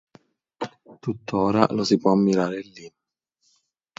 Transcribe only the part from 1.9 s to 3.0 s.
può ammirare lì.